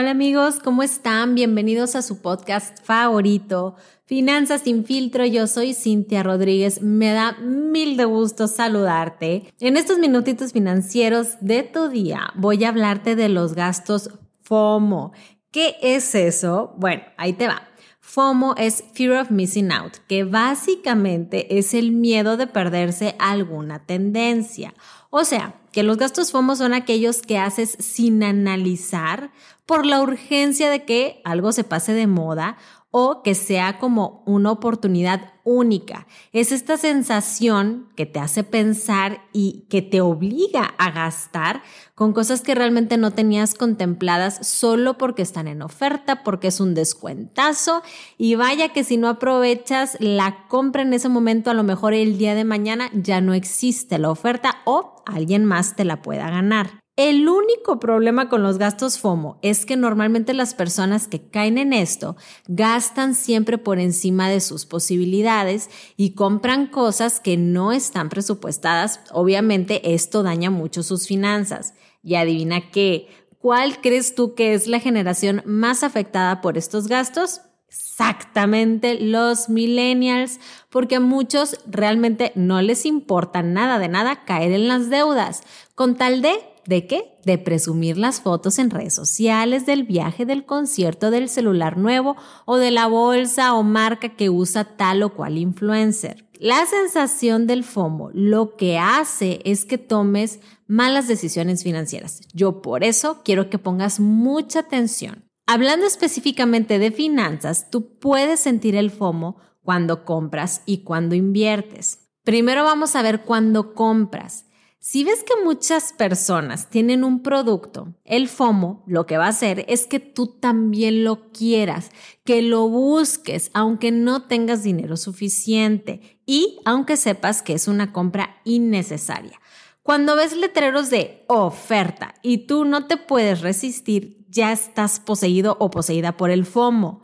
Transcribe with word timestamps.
Hola 0.00 0.12
amigos, 0.12 0.60
¿cómo 0.64 0.82
están? 0.82 1.34
Bienvenidos 1.34 1.94
a 1.94 2.00
su 2.00 2.22
podcast 2.22 2.82
favorito, 2.82 3.76
Finanzas 4.06 4.62
sin 4.62 4.86
filtro. 4.86 5.26
Yo 5.26 5.46
soy 5.46 5.74
Cintia 5.74 6.22
Rodríguez. 6.22 6.80
Me 6.80 7.12
da 7.12 7.32
mil 7.32 7.98
de 7.98 8.06
gusto 8.06 8.48
saludarte. 8.48 9.52
En 9.60 9.76
estos 9.76 9.98
minutitos 9.98 10.54
financieros 10.54 11.36
de 11.42 11.64
tu 11.64 11.88
día 11.88 12.32
voy 12.34 12.64
a 12.64 12.70
hablarte 12.70 13.14
de 13.14 13.28
los 13.28 13.54
gastos 13.54 14.08
FOMO. 14.40 15.12
¿Qué 15.50 15.76
es 15.82 16.14
eso? 16.14 16.72
Bueno, 16.78 17.02
ahí 17.18 17.34
te 17.34 17.46
va. 17.46 17.68
FOMO 18.00 18.54
es 18.56 18.82
Fear 18.94 19.20
of 19.20 19.30
Missing 19.30 19.70
Out, 19.70 19.98
que 20.08 20.24
básicamente 20.24 21.58
es 21.58 21.74
el 21.74 21.92
miedo 21.92 22.38
de 22.38 22.46
perderse 22.46 23.16
alguna 23.18 23.84
tendencia. 23.84 24.72
O 25.10 25.24
sea, 25.24 25.54
que 25.72 25.82
los 25.82 25.96
gastos 25.96 26.30
FOMO 26.30 26.56
son 26.56 26.72
aquellos 26.72 27.22
que 27.22 27.38
haces 27.38 27.76
sin 27.80 28.22
analizar 28.22 29.32
por 29.66 29.84
la 29.84 30.00
urgencia 30.00 30.70
de 30.70 30.84
que 30.84 31.20
algo 31.24 31.52
se 31.52 31.64
pase 31.64 31.92
de 31.92 32.06
moda 32.06 32.56
o 32.90 33.22
que 33.22 33.34
sea 33.34 33.78
como 33.78 34.22
una 34.26 34.50
oportunidad 34.50 35.32
única. 35.44 36.06
Es 36.32 36.52
esta 36.52 36.76
sensación 36.76 37.88
que 37.96 38.06
te 38.06 38.18
hace 38.18 38.44
pensar 38.44 39.22
y 39.32 39.66
que 39.70 39.82
te 39.82 40.00
obliga 40.00 40.74
a 40.78 40.90
gastar 40.90 41.62
con 41.94 42.12
cosas 42.12 42.42
que 42.42 42.54
realmente 42.54 42.96
no 42.96 43.12
tenías 43.12 43.54
contempladas 43.54 44.46
solo 44.46 44.98
porque 44.98 45.22
están 45.22 45.48
en 45.48 45.62
oferta, 45.62 46.22
porque 46.22 46.48
es 46.48 46.60
un 46.60 46.74
descuentazo 46.74 47.82
y 48.18 48.34
vaya 48.34 48.70
que 48.70 48.84
si 48.84 48.96
no 48.96 49.08
aprovechas 49.08 49.96
la 50.00 50.46
compra 50.48 50.82
en 50.82 50.92
ese 50.92 51.08
momento, 51.08 51.50
a 51.50 51.54
lo 51.54 51.62
mejor 51.62 51.94
el 51.94 52.18
día 52.18 52.34
de 52.34 52.44
mañana 52.44 52.90
ya 52.92 53.20
no 53.20 53.34
existe 53.34 53.98
la 53.98 54.10
oferta 54.10 54.58
o 54.64 55.02
alguien 55.06 55.44
más 55.44 55.76
te 55.76 55.84
la 55.84 56.02
pueda 56.02 56.28
ganar. 56.30 56.80
El 56.96 57.28
único 57.28 57.80
problema 57.80 58.28
con 58.28 58.42
los 58.42 58.58
gastos 58.58 58.98
FOMO 58.98 59.38
es 59.42 59.64
que 59.64 59.76
normalmente 59.76 60.34
las 60.34 60.54
personas 60.54 61.08
que 61.08 61.30
caen 61.30 61.56
en 61.56 61.72
esto 61.72 62.16
gastan 62.46 63.14
siempre 63.14 63.58
por 63.58 63.78
encima 63.78 64.28
de 64.28 64.40
sus 64.40 64.66
posibilidades 64.66 65.70
y 65.96 66.14
compran 66.14 66.66
cosas 66.66 67.20
que 67.20 67.36
no 67.36 67.72
están 67.72 68.10
presupuestadas. 68.10 69.00
Obviamente 69.12 69.94
esto 69.94 70.22
daña 70.22 70.50
mucho 70.50 70.82
sus 70.82 71.06
finanzas. 71.06 71.74
Y 72.02 72.16
adivina 72.16 72.70
qué, 72.70 73.08
¿cuál 73.38 73.80
crees 73.80 74.14
tú 74.14 74.34
que 74.34 74.52
es 74.52 74.66
la 74.66 74.80
generación 74.80 75.42
más 75.46 75.82
afectada 75.82 76.40
por 76.40 76.58
estos 76.58 76.86
gastos? 76.86 77.40
Exactamente, 77.68 78.98
los 79.00 79.48
millennials, 79.48 80.40
porque 80.70 80.96
a 80.96 81.00
muchos 81.00 81.60
realmente 81.66 82.32
no 82.34 82.60
les 82.62 82.84
importa 82.84 83.42
nada 83.42 83.78
de 83.78 83.88
nada 83.88 84.24
caer 84.24 84.50
en 84.52 84.66
las 84.66 84.90
deudas, 84.90 85.44
con 85.76 85.94
tal 85.96 86.20
de 86.20 86.49
¿De 86.66 86.86
qué? 86.86 87.18
De 87.24 87.38
presumir 87.38 87.96
las 87.96 88.20
fotos 88.20 88.58
en 88.58 88.70
redes 88.70 88.94
sociales 88.94 89.66
del 89.66 89.84
viaje, 89.84 90.26
del 90.26 90.44
concierto, 90.44 91.10
del 91.10 91.28
celular 91.28 91.76
nuevo 91.76 92.16
o 92.44 92.56
de 92.56 92.70
la 92.70 92.86
bolsa 92.86 93.54
o 93.54 93.62
marca 93.62 94.10
que 94.10 94.30
usa 94.30 94.64
tal 94.76 95.02
o 95.02 95.14
cual 95.14 95.38
influencer. 95.38 96.28
La 96.38 96.64
sensación 96.66 97.46
del 97.46 97.64
FOMO 97.64 98.10
lo 98.14 98.56
que 98.56 98.78
hace 98.78 99.40
es 99.44 99.64
que 99.64 99.78
tomes 99.78 100.40
malas 100.66 101.08
decisiones 101.08 101.62
financieras. 101.62 102.20
Yo 102.32 102.62
por 102.62 102.84
eso 102.84 103.20
quiero 103.24 103.50
que 103.50 103.58
pongas 103.58 104.00
mucha 104.00 104.60
atención. 104.60 105.24
Hablando 105.46 105.86
específicamente 105.86 106.78
de 106.78 106.92
finanzas, 106.92 107.70
tú 107.70 107.98
puedes 107.98 108.40
sentir 108.40 108.76
el 108.76 108.90
FOMO 108.90 109.36
cuando 109.62 110.04
compras 110.04 110.62
y 110.64 110.78
cuando 110.84 111.14
inviertes. 111.14 112.08
Primero 112.24 112.64
vamos 112.64 112.96
a 112.96 113.02
ver 113.02 113.22
cuando 113.22 113.74
compras. 113.74 114.46
Si 114.82 115.04
ves 115.04 115.22
que 115.24 115.44
muchas 115.44 115.92
personas 115.92 116.70
tienen 116.70 117.04
un 117.04 117.22
producto, 117.22 117.92
el 118.06 118.28
FOMO 118.28 118.82
lo 118.86 119.04
que 119.04 119.18
va 119.18 119.26
a 119.26 119.28
hacer 119.28 119.66
es 119.68 119.86
que 119.86 120.00
tú 120.00 120.38
también 120.40 121.04
lo 121.04 121.30
quieras, 121.32 121.90
que 122.24 122.40
lo 122.40 122.66
busques, 122.66 123.50
aunque 123.52 123.92
no 123.92 124.22
tengas 124.22 124.62
dinero 124.62 124.96
suficiente 124.96 126.18
y 126.24 126.60
aunque 126.64 126.96
sepas 126.96 127.42
que 127.42 127.52
es 127.52 127.68
una 127.68 127.92
compra 127.92 128.40
innecesaria. 128.44 129.38
Cuando 129.82 130.16
ves 130.16 130.34
letreros 130.34 130.88
de 130.88 131.26
oferta 131.28 132.14
y 132.22 132.46
tú 132.46 132.64
no 132.64 132.86
te 132.86 132.96
puedes 132.96 133.42
resistir, 133.42 134.24
ya 134.30 134.50
estás 134.50 134.98
poseído 134.98 135.58
o 135.60 135.70
poseída 135.70 136.16
por 136.16 136.30
el 136.30 136.46
FOMO 136.46 137.02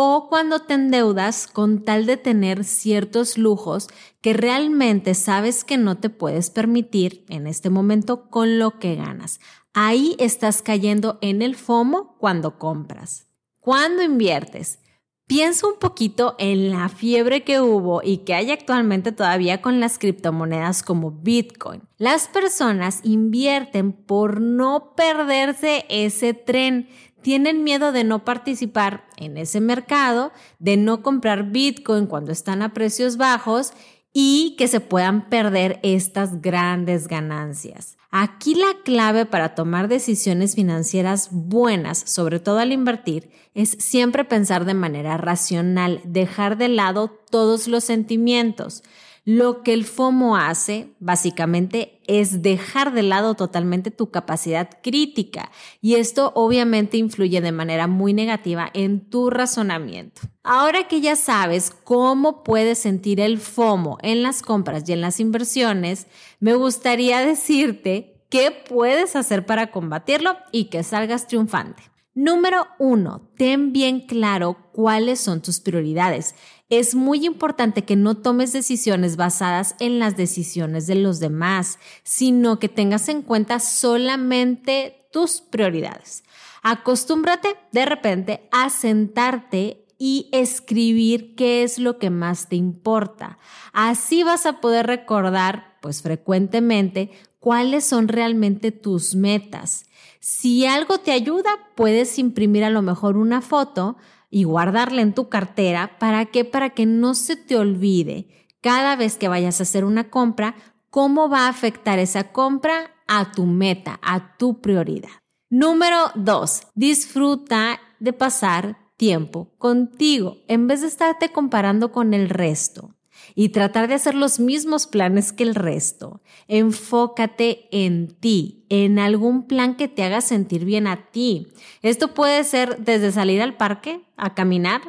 o 0.00 0.28
cuando 0.28 0.60
te 0.60 0.74
endeudas 0.74 1.48
con 1.48 1.82
tal 1.84 2.06
de 2.06 2.16
tener 2.16 2.62
ciertos 2.62 3.36
lujos 3.36 3.88
que 4.20 4.32
realmente 4.32 5.12
sabes 5.14 5.64
que 5.64 5.76
no 5.76 5.98
te 5.98 6.08
puedes 6.08 6.50
permitir 6.50 7.24
en 7.28 7.48
este 7.48 7.68
momento 7.68 8.30
con 8.30 8.60
lo 8.60 8.78
que 8.78 8.94
ganas. 8.94 9.40
Ahí 9.74 10.14
estás 10.20 10.62
cayendo 10.62 11.18
en 11.20 11.42
el 11.42 11.56
FOMO 11.56 12.16
cuando 12.20 12.60
compras. 12.60 13.26
Cuando 13.58 14.04
inviertes, 14.04 14.78
piensa 15.26 15.66
un 15.66 15.80
poquito 15.80 16.36
en 16.38 16.70
la 16.70 16.88
fiebre 16.88 17.42
que 17.42 17.60
hubo 17.60 18.00
y 18.00 18.18
que 18.18 18.34
hay 18.34 18.52
actualmente 18.52 19.10
todavía 19.10 19.60
con 19.60 19.80
las 19.80 19.98
criptomonedas 19.98 20.84
como 20.84 21.10
Bitcoin. 21.10 21.82
Las 21.96 22.28
personas 22.28 23.00
invierten 23.02 23.92
por 23.92 24.40
no 24.40 24.94
perderse 24.94 25.86
ese 25.88 26.34
tren 26.34 26.88
tienen 27.22 27.64
miedo 27.64 27.92
de 27.92 28.04
no 28.04 28.24
participar 28.24 29.06
en 29.16 29.36
ese 29.36 29.60
mercado, 29.60 30.32
de 30.58 30.76
no 30.76 31.02
comprar 31.02 31.50
Bitcoin 31.50 32.06
cuando 32.06 32.32
están 32.32 32.62
a 32.62 32.72
precios 32.72 33.16
bajos 33.16 33.72
y 34.12 34.56
que 34.56 34.68
se 34.68 34.80
puedan 34.80 35.28
perder 35.28 35.80
estas 35.82 36.40
grandes 36.40 37.08
ganancias. 37.08 37.96
Aquí 38.10 38.54
la 38.54 38.72
clave 38.84 39.26
para 39.26 39.54
tomar 39.54 39.86
decisiones 39.88 40.54
financieras 40.54 41.28
buenas, 41.30 41.98
sobre 41.98 42.40
todo 42.40 42.58
al 42.58 42.72
invertir, 42.72 43.30
es 43.54 43.70
siempre 43.70 44.24
pensar 44.24 44.64
de 44.64 44.72
manera 44.72 45.18
racional, 45.18 46.00
dejar 46.04 46.56
de 46.56 46.68
lado 46.68 47.10
todos 47.30 47.68
los 47.68 47.84
sentimientos. 47.84 48.82
Lo 49.30 49.62
que 49.62 49.74
el 49.74 49.84
FOMO 49.84 50.38
hace, 50.38 50.94
básicamente, 51.00 52.00
es 52.06 52.40
dejar 52.40 52.94
de 52.94 53.02
lado 53.02 53.34
totalmente 53.34 53.90
tu 53.90 54.10
capacidad 54.10 54.70
crítica 54.82 55.50
y 55.82 55.96
esto 55.96 56.32
obviamente 56.34 56.96
influye 56.96 57.42
de 57.42 57.52
manera 57.52 57.88
muy 57.88 58.14
negativa 58.14 58.70
en 58.72 59.10
tu 59.10 59.28
razonamiento. 59.28 60.22
Ahora 60.42 60.88
que 60.88 61.02
ya 61.02 61.14
sabes 61.14 61.70
cómo 61.84 62.42
puedes 62.42 62.78
sentir 62.78 63.20
el 63.20 63.36
FOMO 63.36 63.98
en 64.00 64.22
las 64.22 64.40
compras 64.40 64.88
y 64.88 64.94
en 64.94 65.02
las 65.02 65.20
inversiones, 65.20 66.06
me 66.40 66.54
gustaría 66.54 67.20
decirte 67.20 68.24
qué 68.30 68.50
puedes 68.50 69.14
hacer 69.14 69.44
para 69.44 69.70
combatirlo 69.70 70.38
y 70.52 70.70
que 70.70 70.82
salgas 70.82 71.26
triunfante. 71.26 71.82
Número 72.20 72.66
uno, 72.80 73.30
ten 73.36 73.72
bien 73.72 74.06
claro 74.06 74.56
cuáles 74.72 75.20
son 75.20 75.40
tus 75.40 75.60
prioridades 75.60 76.34
es 76.70 76.94
muy 76.94 77.24
importante 77.24 77.84
que 77.84 77.96
no 77.96 78.16
tomes 78.16 78.52
decisiones 78.52 79.16
basadas 79.16 79.74
en 79.80 79.98
las 79.98 80.16
decisiones 80.16 80.86
de 80.86 80.96
los 80.96 81.18
demás, 81.18 81.78
sino 82.02 82.58
que 82.58 82.68
tengas 82.68 83.08
en 83.08 83.22
cuenta 83.22 83.58
solamente 83.58 85.08
tus 85.10 85.40
prioridades. 85.40 86.24
Acostúmbrate 86.62 87.56
de 87.72 87.86
repente 87.86 88.48
a 88.52 88.68
sentarte 88.68 89.86
y 89.98 90.28
escribir 90.32 91.34
qué 91.34 91.62
es 91.62 91.78
lo 91.78 91.98
que 91.98 92.10
más 92.10 92.48
te 92.48 92.56
importa. 92.56 93.38
Así 93.72 94.22
vas 94.22 94.44
a 94.44 94.60
poder 94.60 94.86
recordar, 94.86 95.78
pues 95.80 96.02
frecuentemente, 96.02 97.10
cuáles 97.40 97.84
son 97.84 98.08
realmente 98.08 98.72
tus 98.72 99.14
metas. 99.14 99.87
Si 100.20 100.66
algo 100.66 100.98
te 100.98 101.12
ayuda, 101.12 101.50
puedes 101.74 102.18
imprimir 102.18 102.64
a 102.64 102.70
lo 102.70 102.82
mejor 102.82 103.16
una 103.16 103.40
foto 103.40 103.96
y 104.30 104.44
guardarla 104.44 105.02
en 105.02 105.14
tu 105.14 105.28
cartera. 105.28 105.98
¿Para 105.98 106.26
qué? 106.26 106.44
Para 106.44 106.70
que 106.70 106.86
no 106.86 107.14
se 107.14 107.36
te 107.36 107.56
olvide 107.56 108.28
cada 108.60 108.96
vez 108.96 109.16
que 109.16 109.28
vayas 109.28 109.60
a 109.60 109.62
hacer 109.62 109.84
una 109.84 110.10
compra, 110.10 110.56
cómo 110.90 111.28
va 111.28 111.46
a 111.46 111.48
afectar 111.48 111.98
esa 111.98 112.32
compra 112.32 112.90
a 113.06 113.32
tu 113.32 113.46
meta, 113.46 113.98
a 114.02 114.36
tu 114.36 114.60
prioridad. 114.60 115.10
Número 115.48 116.10
dos, 116.14 116.62
disfruta 116.74 117.80
de 118.00 118.12
pasar 118.12 118.76
tiempo 118.96 119.54
contigo 119.58 120.38
en 120.48 120.66
vez 120.66 120.82
de 120.82 120.88
estarte 120.88 121.30
comparando 121.30 121.92
con 121.92 122.12
el 122.12 122.28
resto 122.28 122.97
y 123.34 123.50
tratar 123.50 123.88
de 123.88 123.94
hacer 123.94 124.14
los 124.14 124.40
mismos 124.40 124.86
planes 124.86 125.32
que 125.32 125.44
el 125.44 125.54
resto. 125.54 126.20
Enfócate 126.48 127.68
en 127.70 128.08
ti, 128.08 128.64
en 128.68 128.98
algún 128.98 129.46
plan 129.46 129.76
que 129.76 129.88
te 129.88 130.02
haga 130.02 130.20
sentir 130.20 130.64
bien 130.64 130.86
a 130.86 131.10
ti. 131.10 131.48
Esto 131.82 132.14
puede 132.14 132.44
ser 132.44 132.78
desde 132.78 133.12
salir 133.12 133.42
al 133.42 133.56
parque 133.56 134.00
a 134.16 134.34
caminar, 134.34 134.82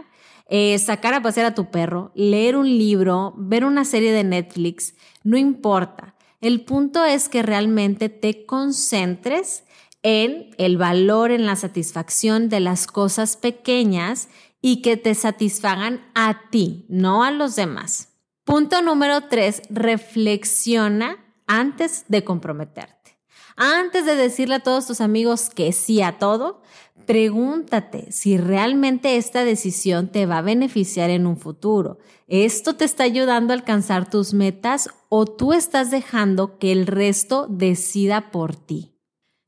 eh, 0.48 0.78
sacar 0.80 1.14
a 1.14 1.22
pasear 1.22 1.46
a 1.46 1.56
tu 1.56 1.70
perro, 1.70 2.12
leer 2.16 2.56
un 2.56 2.68
libro, 2.68 3.34
ver 3.38 3.66
una 3.66 3.86
serie 3.86 4.12
de 4.12 4.24
Netflix, 4.24 4.96
no 5.24 5.38
importa. 5.38 6.16
El 6.42 6.66
punto 6.66 7.04
es 7.06 7.30
que 7.30 7.44
realmente 7.44 8.10
te 8.10 8.46
concentres 8.46 9.64
en 10.04 10.52
el 10.58 10.78
valor, 10.78 11.32
en 11.32 11.46
la 11.46 11.56
satisfacción 11.56 12.50
de 12.50 12.62
las 12.62 12.88
cosas 12.88 13.38
pequeñas 13.38 14.30
y 14.62 14.82
que 14.82 14.98
te 14.98 15.16
satisfagan 15.16 16.02
a 16.16 16.50
ti, 16.50 16.86
no 16.90 17.24
a 17.24 17.32
los 17.32 17.56
demás. 17.56 18.09
Punto 18.50 18.82
número 18.82 19.22
tres, 19.30 19.62
reflexiona 19.70 21.24
antes 21.46 22.06
de 22.08 22.24
comprometerte. 22.24 23.20
Antes 23.56 24.08
de 24.08 24.16
decirle 24.16 24.56
a 24.56 24.64
todos 24.64 24.88
tus 24.88 25.02
amigos 25.02 25.52
que 25.52 25.72
sí 25.72 26.02
a 26.02 26.18
todo, 26.18 26.64
pregúntate 27.06 28.12
si 28.12 28.38
realmente 28.38 29.18
esta 29.18 29.44
decisión 29.44 30.08
te 30.08 30.26
va 30.26 30.40
a 30.40 30.42
beneficiar 30.42 31.12
en 31.12 31.28
un 31.28 31.38
futuro. 31.38 32.00
¿Esto 32.26 32.76
te 32.76 32.86
está 32.86 33.04
ayudando 33.04 33.54
a 33.54 33.56
alcanzar 33.56 34.10
tus 34.10 34.34
metas 34.34 34.90
o 35.10 35.28
tú 35.28 35.54
estás 35.54 35.92
dejando 35.92 36.58
que 36.58 36.72
el 36.72 36.88
resto 36.88 37.46
decida 37.48 38.32
por 38.32 38.56
ti? 38.56 38.96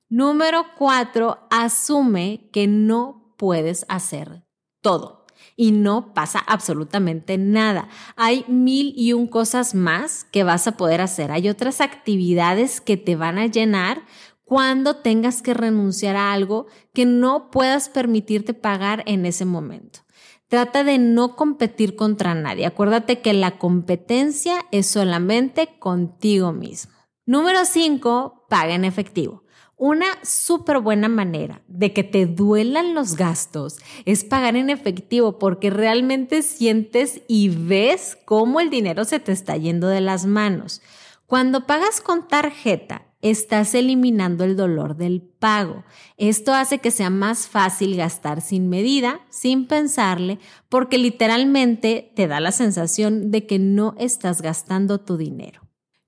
Número 0.10 0.64
cuatro, 0.78 1.40
asume 1.50 2.52
que 2.54 2.68
no 2.68 3.34
puedes 3.36 3.84
hacer 3.90 4.46
todo 4.80 5.21
y 5.62 5.74
no 5.74 6.16
pasa 6.16 6.40
absolutamente 6.40 7.38
nada. 7.38 7.88
Hay 8.16 8.46
mil 8.48 8.96
y 8.98 9.14
un 9.14 9.28
cosas 9.28 9.76
más 9.76 10.24
que 10.24 10.44
vas 10.44 10.66
a 10.66 10.72
poder 10.72 11.02
hacer. 11.02 11.32
Hay 11.32 11.50
otras 11.50 11.82
actividades 11.82 12.82
que 12.82 12.98
te 12.98 13.16
van 13.16 13.38
a 13.38 13.46
llenar 13.46 14.02
cuando 14.44 14.96
tengas 14.96 15.44
que 15.44 15.54
renunciar 15.54 16.16
a 16.16 16.34
algo 16.34 16.66
que 16.96 17.06
no 17.06 17.52
puedas 17.52 17.90
permitirte 17.90 18.56
pagar 18.56 19.04
en 19.06 19.28
ese 19.28 19.46
momento. 19.46 20.00
Trata 20.48 20.84
de 20.84 20.98
no 20.98 21.36
competir 21.36 21.96
contra 21.96 22.34
nadie. 22.34 22.66
Acuérdate 22.66 23.22
que 23.22 23.34
la 23.34 23.60
competencia 23.60 24.66
es 24.72 24.88
solamente 24.88 25.78
contigo 25.78 26.54
mismo. 26.54 27.01
Número 27.32 27.64
5. 27.64 28.48
Paga 28.50 28.76
en 28.76 28.84
efectivo. 28.84 29.46
Una 29.78 30.08
súper 30.22 30.80
buena 30.80 31.08
manera 31.08 31.62
de 31.70 31.94
que 31.94 32.04
te 32.04 32.26
duelan 32.26 32.94
los 32.94 33.16
gastos 33.16 33.78
es 34.04 34.26
pagar 34.26 34.58
en 34.58 34.70
efectivo 34.70 35.40
porque 35.40 35.70
realmente 35.70 36.42
sientes 36.42 37.22
y 37.30 37.48
ves 37.48 38.18
cómo 38.26 38.60
el 38.60 38.70
dinero 38.70 39.06
se 39.06 39.22
te 39.22 39.32
está 39.32 39.56
yendo 39.56 39.88
de 39.88 40.02
las 40.02 40.26
manos. 40.26 40.82
Cuando 41.26 41.66
pagas 41.68 42.02
con 42.02 42.28
tarjeta, 42.28 43.06
estás 43.22 43.76
eliminando 43.76 44.44
el 44.44 44.58
dolor 44.58 44.98
del 44.98 45.22
pago. 45.22 45.86
Esto 46.18 46.54
hace 46.54 46.80
que 46.80 46.92
sea 46.92 47.10
más 47.10 47.48
fácil 47.48 47.96
gastar 47.96 48.42
sin 48.42 48.68
medida, 48.68 49.22
sin 49.30 49.68
pensarle, 49.68 50.38
porque 50.68 50.98
literalmente 50.98 52.12
te 52.14 52.28
da 52.28 52.42
la 52.42 52.52
sensación 52.52 53.32
de 53.32 53.48
que 53.48 53.58
no 53.58 53.96
estás 53.98 54.42
gastando 54.42 55.00
tu 55.00 55.16
dinero. 55.16 55.61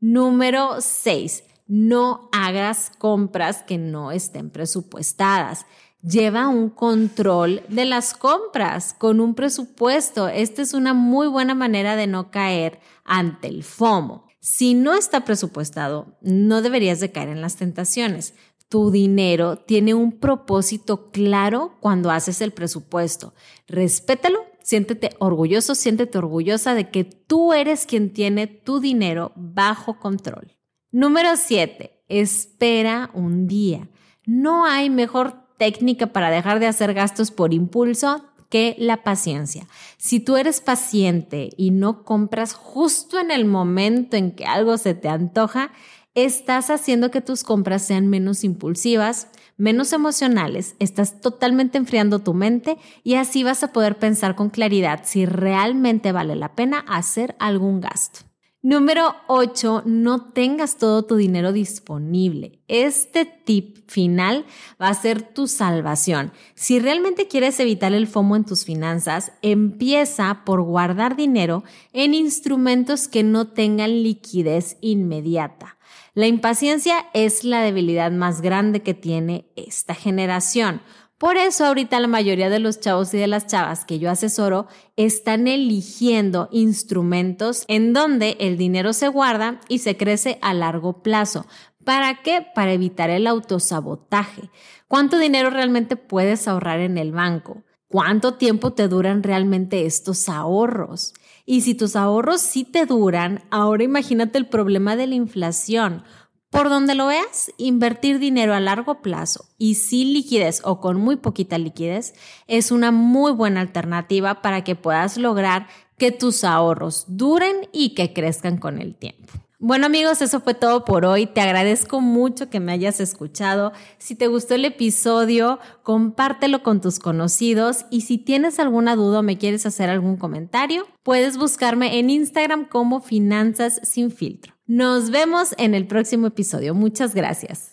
Número 0.06 0.82
6 0.82 1.46
no 1.66 2.28
hagas 2.34 2.92
compras 2.98 3.64
que 3.64 3.78
no 3.78 4.12
estén 4.12 4.50
presupuestadas. 4.50 5.66
Lleva 6.02 6.50
un 6.50 6.70
control 6.70 7.64
de 7.70 7.86
las 7.86 8.14
compras 8.14 8.94
con 8.94 9.22
un 9.22 9.34
presupuesto. 9.34 10.28
Esta 10.28 10.62
es 10.62 10.74
una 10.74 10.94
muy 10.94 11.28
buena 11.28 11.56
manera 11.56 11.96
de 11.96 12.08
no 12.08 12.32
caer 12.32 12.82
ante 13.06 13.48
el 13.48 13.64
FOMO. 13.64 14.28
Si 14.42 14.74
no 14.74 14.94
está 14.94 15.24
presupuestado, 15.24 16.18
no 16.20 16.62
deberías 16.62 17.00
de 17.00 17.14
caer 17.14 17.30
en 17.30 17.40
las 17.40 17.56
tentaciones. 17.56 18.34
Tu 18.68 18.92
dinero 18.92 19.56
tiene 19.56 19.94
un 19.94 20.20
propósito 20.20 21.12
claro 21.12 21.78
cuando 21.80 22.12
haces 22.12 22.42
el 22.42 22.52
presupuesto. 22.52 23.34
Respétalo, 23.70 24.44
siéntete 24.64 25.12
orgulloso, 25.20 25.76
siéntete 25.76 26.18
orgullosa 26.18 26.74
de 26.74 26.90
que 26.90 27.04
tú 27.04 27.54
eres 27.54 27.86
quien 27.86 28.12
tiene 28.12 28.48
tu 28.48 28.80
dinero 28.80 29.32
bajo 29.36 30.00
control. 30.00 30.56
Número 30.92 31.36
7. 31.36 32.04
Espera 32.08 33.10
un 33.14 33.48
día. 33.48 33.90
No 34.26 34.66
hay 34.66 34.90
mejor 34.90 35.44
técnica 35.58 36.08
para 36.08 36.30
dejar 36.30 36.60
de 36.60 36.68
hacer 36.68 36.94
gastos 36.94 37.32
por 37.32 37.54
impulso 37.54 38.24
que 38.50 38.76
la 38.78 39.04
paciencia. 39.04 39.68
Si 39.98 40.20
tú 40.20 40.38
eres 40.38 40.62
paciente 40.62 41.50
y 41.58 41.72
no 41.72 42.04
compras 42.04 42.54
justo 42.54 43.20
en 43.20 43.32
el 43.32 43.46
momento 43.46 44.16
en 44.16 44.32
que 44.32 44.46
algo 44.46 44.78
se 44.78 44.94
te 44.94 45.10
antoja, 45.10 45.72
estás 46.14 46.70
haciendo 46.70 47.10
que 47.10 47.22
tus 47.22 47.44
compras 47.44 47.82
sean 47.82 48.08
menos 48.08 48.44
impulsivas, 48.44 49.28
menos 49.58 49.94
emocionales, 49.94 50.76
estás 50.80 51.22
totalmente 51.22 51.78
enfriando 51.78 52.20
tu 52.20 52.34
mente 52.34 52.78
y 53.04 53.16
así 53.16 53.44
vas 53.44 53.64
a 53.64 53.72
poder 53.72 53.98
pensar 53.98 54.36
con 54.36 54.50
claridad 54.50 55.02
si 55.04 55.26
realmente 55.26 56.12
vale 56.12 56.36
la 56.36 56.56
pena 56.56 56.84
hacer 56.88 57.36
algún 57.40 57.82
gasto. 57.82 58.33
Número 58.66 59.18
8, 59.28 59.84
no 59.86 60.32
tengas 60.32 60.78
todo 60.78 61.04
tu 61.04 61.18
dinero 61.18 61.52
disponible. 61.52 62.62
Este 62.70 63.26
tip 63.26 63.90
final 63.92 64.46
va 64.82 64.88
a 64.88 64.94
ser 64.94 65.22
tu 65.22 65.48
salvación. 65.48 66.32
Si 66.56 66.80
realmente 66.80 67.28
quieres 67.28 67.60
evitar 67.60 67.92
el 67.92 68.08
FOMO 68.08 68.38
en 68.38 68.46
tus 68.46 68.64
finanzas, 68.64 69.34
empieza 69.42 70.46
por 70.46 70.62
guardar 70.62 71.18
dinero 71.18 71.66
en 71.92 72.14
instrumentos 72.14 73.10
que 73.10 73.22
no 73.22 73.50
tengan 73.50 74.02
liquidez 74.02 74.78
inmediata. 74.80 75.78
La 76.14 76.28
impaciencia 76.28 77.08
es 77.14 77.44
la 77.44 77.64
debilidad 77.64 78.14
más 78.14 78.40
grande 78.40 78.82
que 78.82 78.94
tiene 78.94 79.46
esta 79.58 79.94
generación. 79.94 80.82
Por 81.24 81.38
eso 81.38 81.66
ahorita 81.66 82.02
la 82.02 82.10
mayoría 82.10 82.50
de 82.50 82.60
los 82.60 82.82
chavos 82.82 83.14
y 83.14 83.18
de 83.18 83.28
las 83.28 83.48
chavas 83.48 83.86
que 83.86 83.98
yo 83.98 84.12
asesoro 84.12 84.68
están 84.98 85.48
eligiendo 85.48 86.50
instrumentos 86.52 87.64
en 87.70 87.94
donde 87.94 88.36
el 88.42 88.58
dinero 88.58 88.92
se 88.92 89.08
guarda 89.08 89.62
y 89.70 89.78
se 89.78 89.96
crece 89.96 90.38
a 90.42 90.54
largo 90.54 91.02
plazo. 91.02 91.46
¿Para 91.86 92.22
qué? 92.24 92.46
Para 92.54 92.74
evitar 92.74 93.10
el 93.10 93.26
autosabotaje. 93.26 94.50
¿Cuánto 94.90 95.18
dinero 95.18 95.50
realmente 95.50 95.96
puedes 95.96 96.46
ahorrar 96.50 96.82
en 96.82 96.98
el 96.98 97.14
banco? 97.14 97.64
¿Cuánto 97.88 98.34
tiempo 98.34 98.74
te 98.74 98.90
duran 98.90 99.24
realmente 99.24 99.86
estos 99.86 100.28
ahorros? 100.28 101.14
Y 101.46 101.62
si 101.62 101.74
tus 101.74 101.96
ahorros 101.96 102.42
sí 102.42 102.66
te 102.66 102.86
duran, 102.86 103.44
ahora 103.50 103.86
imagínate 103.86 104.38
el 104.38 104.48
problema 104.48 104.98
de 104.98 105.08
la 105.08 105.16
inflación. 105.16 106.04
Por 106.54 106.70
donde 106.70 106.94
lo 106.94 107.08
veas, 107.08 107.52
invertir 107.58 108.20
dinero 108.20 108.54
a 108.54 108.60
largo 108.60 109.02
plazo 109.02 109.46
y 109.58 109.74
sin 109.74 110.14
liquidez 110.14 110.62
o 110.64 110.80
con 110.80 110.98
muy 110.98 111.16
poquita 111.16 111.58
liquidez 111.58 112.14
es 112.48 112.72
una 112.72 112.92
muy 112.92 113.32
buena 113.32 113.60
alternativa 113.60 114.44
para 114.44 114.64
que 114.64 114.76
puedas 114.76 115.18
lograr 115.18 115.66
que 115.98 116.12
tus 116.12 116.44
ahorros 116.44 117.06
duren 117.08 117.68
y 117.72 117.96
que 117.96 118.14
crezcan 118.14 118.60
con 118.60 118.80
el 118.80 118.94
tiempo. 118.94 119.34
Bueno 119.58 119.88
amigos, 119.88 120.22
eso 120.22 120.42
fue 120.42 120.54
todo 120.54 120.86
por 120.86 121.08
hoy. 121.08 121.26
Te 121.26 121.42
agradezco 121.42 122.02
mucho 122.02 122.52
que 122.52 122.60
me 122.60 122.72
hayas 122.72 123.00
escuchado. 123.00 123.74
Si 123.98 124.14
te 124.14 124.28
gustó 124.28 124.54
el 124.54 124.66
episodio, 124.66 125.58
compártelo 125.82 126.62
con 126.62 126.82
tus 126.82 127.00
conocidos 127.00 127.86
y 127.90 128.02
si 128.02 128.20
tienes 128.20 128.60
alguna 128.60 128.96
duda 128.96 129.22
o 129.22 129.24
me 129.24 129.40
quieres 129.40 129.66
hacer 129.66 129.90
algún 129.90 130.18
comentario, 130.18 130.86
puedes 131.02 131.36
buscarme 131.38 131.98
en 131.98 132.12
Instagram 132.12 132.70
como 132.70 133.02
Finanzas 133.02 133.82
sin 133.84 134.12
filtro. 134.12 134.53
Nos 134.66 135.10
vemos 135.10 135.54
en 135.58 135.76
el 135.76 135.88
próximo 135.88 136.28
episodio. 136.28 136.74
Muchas 136.74 137.14
gracias. 137.14 137.73